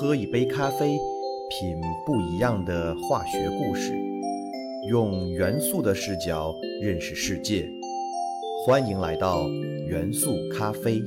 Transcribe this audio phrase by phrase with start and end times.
[0.00, 0.96] 喝一杯咖啡，
[1.50, 3.92] 品不一样的化学故事，
[4.88, 7.68] 用元素的视角认识世界。
[8.64, 9.48] 欢迎来到
[9.88, 11.02] 元素咖啡。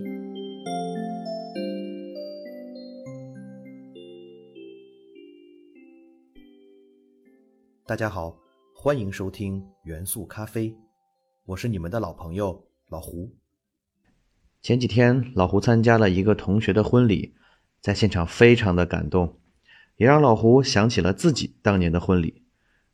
[7.85, 8.35] 大家好，
[8.75, 10.75] 欢迎收听元素咖啡，
[11.45, 13.29] 我是你们的老朋友老胡。
[14.61, 17.33] 前几天，老胡参加了一个同学的婚礼，
[17.81, 19.37] 在现场非常的感动，
[19.97, 22.43] 也让老胡想起了自己当年的婚礼。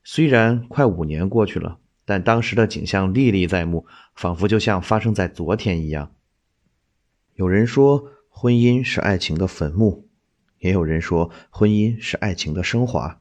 [0.03, 6.13] 虽然快五年过去了，但当时的景象历历在目，仿佛就像发生在昨天一样。
[7.35, 10.07] 有人说，婚姻是爱情的坟墓，
[10.59, 13.19] 也有人说，婚姻是爱情的升华。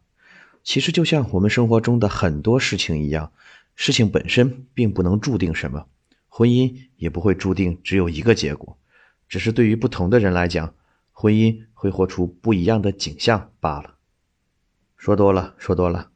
[0.62, 3.32] 其实，就像我们生活中的很多事情一样，
[3.74, 5.86] 事情本身并不能注定什么。
[6.28, 8.78] 婚姻也不会注定只有一个结果，
[9.28, 10.74] 只是对于不同的人来讲，
[11.18, 13.94] 婚姻会活出不一样的景象罢了。
[14.98, 16.10] 说多了，说多了。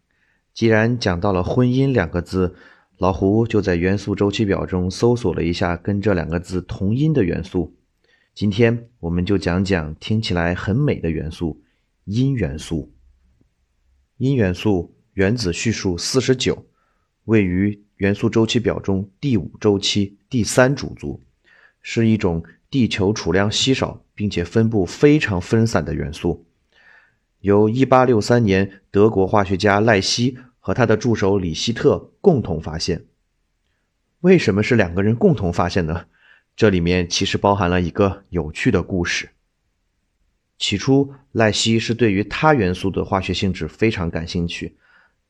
[0.52, 2.54] 既然讲到了“婚姻”两个字，
[2.98, 7.74] 老胡就在元素周期表中搜索了一下跟这两个字同音的元素。
[8.34, 11.62] 今天我们就讲讲听起来很美的元素——
[12.04, 12.92] 阴元素。
[14.18, 16.66] 阴元素原子序数四十九，
[17.24, 17.82] 位于。
[17.96, 21.22] 元素周期表中第五周期第三主族，
[21.82, 26.44] 是一种地球储量稀少并且分布非常分散的元素，
[27.38, 33.06] 由1863年德国化学家赖希和他的助手李希特共同发现。
[34.20, 36.04] 为什么是两个人共同发现呢？
[36.54, 39.30] 这里面其实包含了一个有趣的故事。
[40.58, 44.76] 起初，赖希是对于铊元素的化学性质非常感兴趣。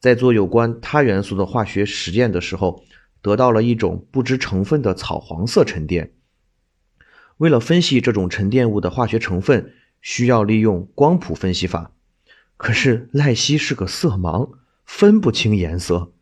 [0.00, 2.82] 在做有关铊元素的化学实验的时候，
[3.22, 6.10] 得到了一种不知成分的草黄色沉淀。
[7.40, 11.90] 为了分析这种沉淀物的化学成分，需要利用光谱分析法。
[12.58, 14.50] 可是赖希是个色盲，
[14.84, 16.12] 分不清颜色，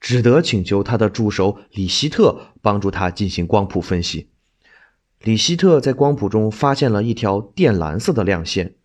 [0.00, 4.28] 只得请求他的助手李希特帮助他进行光谱分析。
[5.20, 8.76] 李希特在光谱中发现了一条靛蓝色的亮线。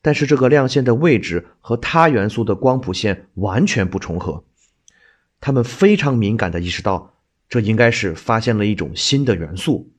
[0.00, 4.44] 但是这个亮线的位置和他元素的光谱线完全不重合，
[5.40, 7.14] 他们非常敏感地意识到，
[7.48, 9.90] 这应该是发现了一种新的元素。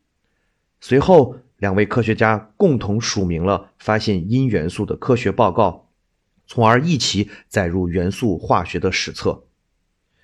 [0.79, 5.89] 随后，两位科学家共同署名了发现阴元素的科学报告，
[6.45, 9.43] 从而一起载入元素化学的史册。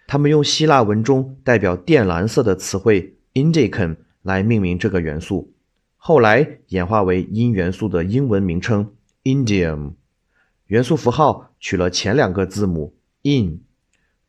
[0.08, 5.54] 他们用希腊文中代表靛蓝色的词汇 “indicum” 来命名这个元素，
[5.96, 8.94] 后来演化为阴元素的英文名称。
[9.24, 9.94] Indium
[10.66, 13.62] 元素符号取了前两个字母 in，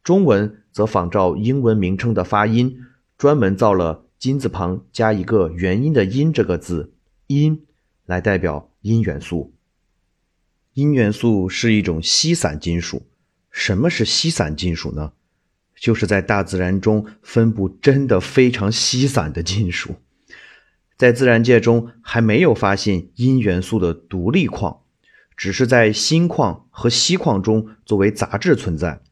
[0.03, 2.79] 中文则仿照英文名称的发音，
[3.17, 6.93] 专门造了金字旁加一个元音的音这个字
[7.27, 7.67] 阴，
[8.07, 9.53] 来代表阴元素。
[10.75, 13.03] 阴元素是一种稀散金属。
[13.51, 15.15] 什么是稀散金属呢？
[15.75, 19.97] 就是在大自然中分布真的非常稀散的金属。
[20.97, 24.83] 在自然界中还没有发现阴元素的独立矿。
[25.37, 29.03] 只是在锌矿和锡矿中作为杂质存在。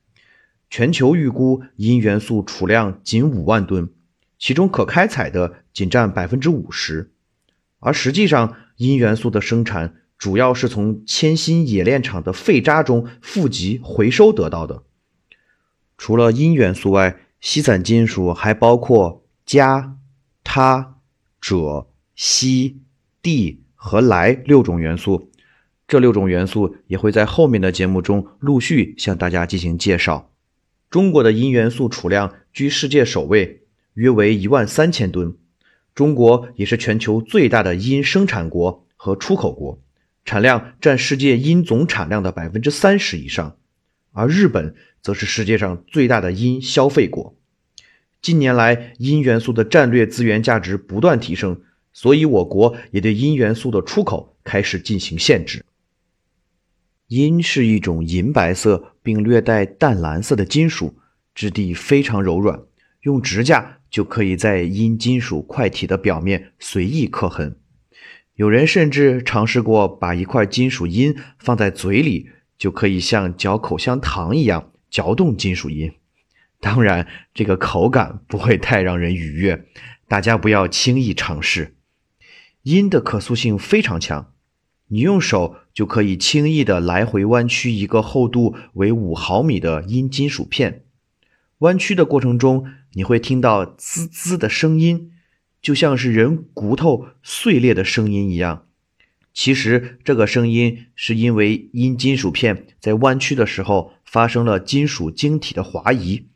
[0.68, 3.90] 全球预估阴元素储量仅五万吨，
[4.40, 7.12] 其中可开采的仅占百分之五十。
[7.78, 14.82] 而实际上，阴元素的生产主要是从铅锌冶炼厂的废渣中富集回收得到的。
[15.96, 19.96] 除了阴元素外，稀散金属还包括镓、
[20.42, 20.86] 铊、
[21.40, 22.80] 锗、锡、
[23.22, 25.30] 锑和氖六种元素。
[25.86, 30.30] 这六种元素也会在后面的节目中陆续向大家进行介绍。
[30.88, 33.59] 中国的阴元素储量居世界首位，
[34.00, 35.36] 约为一万三千吨。
[35.94, 39.78] 中国也是全球最大的阴生产国和出口国，
[40.24, 43.58] 产量占世界阴总产量的百分之三十以上。
[44.12, 47.36] 而日本则是世界上最大的阴消费国。
[48.22, 51.60] 近年来，阴元素的战略资源价值不断提升，
[51.92, 55.62] 所以我国也对阴元素的出口开始进行限制。
[57.08, 60.94] 阴是一种银白色并略带淡蓝色的金属，
[61.34, 62.62] 质地非常柔软，
[63.02, 67.56] 用指甲就可以在阴金属块体的表面随意刻痕。
[68.34, 75.92] 有人甚至尝试过把一块金属阴放在嘴里，就可以像嚼口香糖一样嚼动金属阴。
[76.60, 79.66] 当然，这个口感不会太让人愉悦，
[80.08, 81.74] 大家不要轻易尝试。
[82.62, 84.32] 阴的可塑性非常强。
[84.88, 90.84] 你用手就可以轻易的来回弯曲一个厚度为五毫米的阴金属片，
[91.60, 95.12] 弯曲的过程中你会听到滋滋的声音，
[95.62, 98.66] 就像是人骨头碎裂的声音一样。
[99.32, 106.26] 其实这个声音是因为因金属片在弯曲的时候发生了金属晶体的滑移，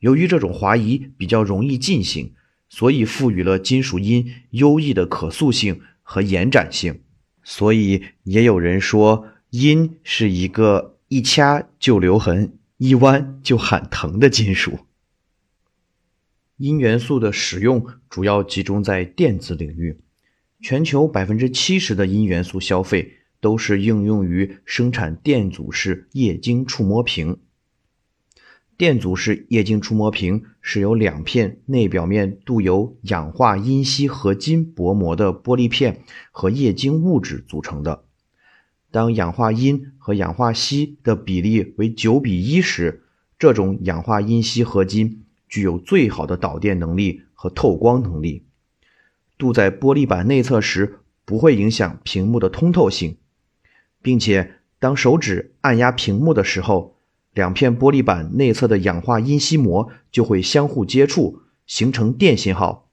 [0.00, 2.34] 由于这种滑移比较容易进行，
[2.68, 7.00] 所以赋予了金属音优异的可塑性和延展性。
[7.42, 14.80] 所以也有人说，音是一个一掐就留痕、一弯就喊疼的金属。
[16.56, 20.00] 铟元素的使用主要集中在电子领域。
[20.60, 27.38] 全球百分之七十的铟元素消费都是应用于生产电阻式液晶触摸屏。
[28.76, 36.02] 电阻式液晶触摸屏是由两片内表面镀有氧化铟锡合金薄膜的玻璃片
[36.32, 38.05] 和液晶物质组成的。
[38.96, 43.02] 当氧化铟和氧化锡的比例为九比一时，
[43.38, 48.46] 这种氧化铟锡合金具有最好的导电能力和透光能力。
[49.36, 53.18] 镀在玻璃板内侧时，不会影响屏幕的通透性，
[54.00, 56.96] 并且当手指按压屏幕的时候，
[57.34, 62.88] 两片玻璃板内侧的氧化铟锡膜就会相互接触，形成电信号。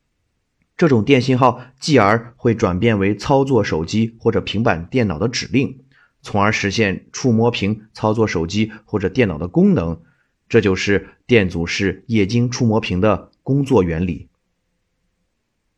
[0.76, 5.80] 这种电信号继而会转变为操作手机或者平板电脑的指令，
[6.24, 10.02] 从而实现触摸屏操作手机或者电脑的功能。
[10.50, 14.30] 这就是电阻式液晶触摸屏的工作原理。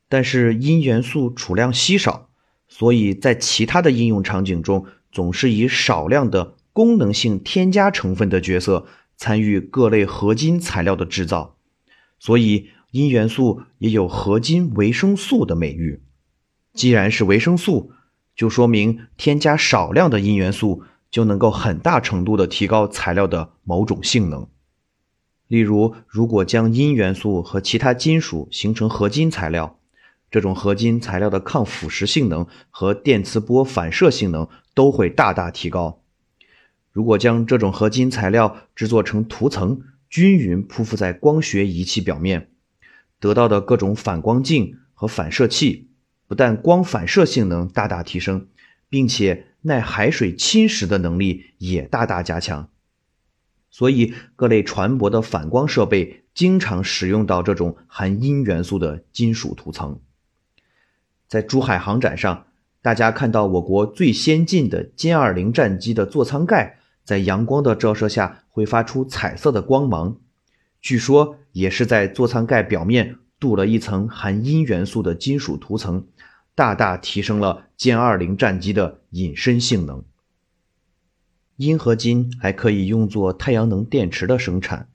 [0.08, 2.30] 但是铟元素储量稀少，
[2.68, 11.58] 所以在其他的应用场景中，总是以少量的功能性添加成分的角色参与各类合金材料的制造。
[12.20, 16.02] 所以铟元素也有合金维生素的美誉。
[16.74, 17.92] 既然是维生素，
[18.36, 24.48] 就说明添加少量的铟元素就能够很大程度的提高材料的某种性能。
[25.48, 29.80] 例如，如果将铟元素和其他金属形成合金材料。
[30.32, 36.02] 这种合金材料的抗腐蚀性能和电磁波反射性能都会大大提高。
[36.92, 42.50] 如果将这种合金材料制作成涂层，均匀铺覆在光学仪器表面，
[43.20, 45.90] 得到的各种反光镜和反射器，
[46.28, 48.48] 不但光反射性能大大提升，
[48.90, 52.70] 并且耐海水侵蚀的能力也大大加强。
[53.70, 60.00] 所以，各类船舶的反光设备经常使用到这种含铟元素的金属涂层。
[61.28, 62.48] 在珠海航展上，
[62.82, 70.18] 大家看到我国最先进的歼二零战机的座舱盖在阳光的照射下会发出彩色的光芒，
[70.82, 76.08] 据说也是在座舱盖表面镀了一层含铟元素的金属涂层，
[76.56, 80.04] 大大提升了歼二零战机的隐身性能。
[81.58, 84.90] 铟合金还可以用作太阳能电池的生产。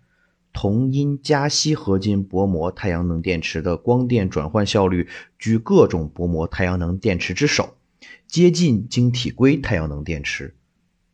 [0.53, 5.07] 铜铟加锡合金薄膜太阳能电池的光电转换效率
[5.39, 7.77] 居各种薄膜太阳能电池之首，
[8.27, 10.57] 接近晶体硅太阳能电池，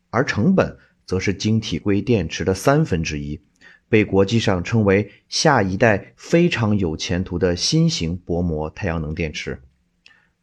[0.09, 3.39] 而成本则是晶体硅电池的三分之一，
[3.87, 9.61] 被国际上称为下一代非常有前途的新型薄膜太阳能电池。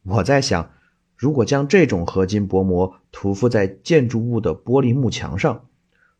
[0.05, 0.71] 我在想，
[1.15, 5.65] 如果将这种合金薄膜涂覆在建筑物的玻璃幕墙上，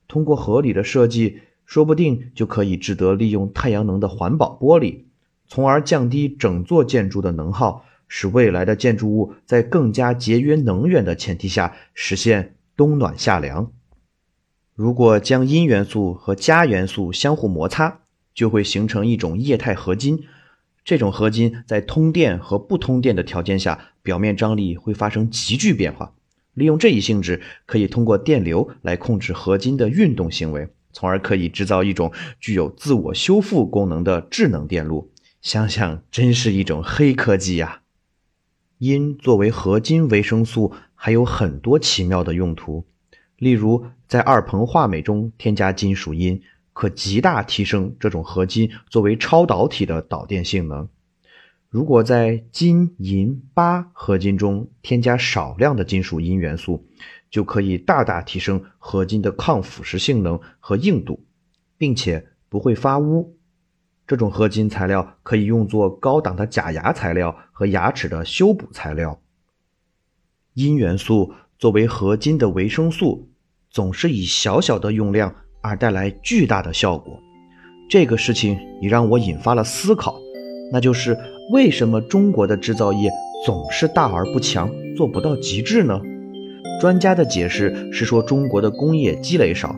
[0.08, 1.42] 通过合理的设计。
[1.68, 5.06] 说不定就可以值得利用太阳能的环保玻璃，
[5.48, 13.72] 从而降低整座建筑的能耗，使未来的建筑物在更加节约能源的前提下实现冬暖夏凉。
[14.76, 18.02] 如果将阴元素和镓元素相互摩擦，
[18.36, 20.26] 就会形成一种液态合金。
[20.86, 26.14] 这种合金在通电和不通电的条件下，表面张力会发生急剧变化。
[26.54, 30.70] 利用这一性质，可以通过电流来控制合金的运动行为。
[30.94, 35.12] 从而可以制造一种具有自我修复功能的智能电路，
[35.42, 37.82] 想想真是一种黑科技呀！
[38.78, 42.86] 铟作为合金维生素，还有很多奇妙的用途。
[43.38, 46.42] 例如，在二硼化镁中添加金属铟，
[46.76, 50.90] 可极大提升这种合金作为超导体的导电性能。
[51.70, 56.86] 如果在金银钯合金中添加少量的金属银元素，
[57.32, 61.26] 就可以大大提升合金的抗腐蚀性能和硬度，
[61.78, 63.38] 并且不会发污。
[64.06, 69.22] 这种合金材料可以用作高档的假牙材料和牙齿的修补材料。
[70.56, 73.30] 银元素作为合金的维生素，
[73.70, 77.20] 总是以小小的用量而带来巨大的效果。
[77.90, 80.16] 这个事情也让我引发了思考，
[80.72, 81.18] 那就是
[81.52, 83.10] 为什么中国的制造业
[83.46, 86.02] 总是大而不强，做不到极致呢？
[86.82, 89.76] 专家的解释是说，中国的工业积累少。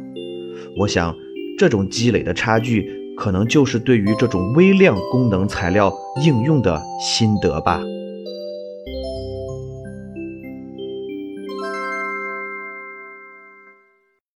[0.78, 1.14] 我想，
[1.58, 7.82] 这种积累的差距，可能就是对于这种微量功能材料应用的心得吧。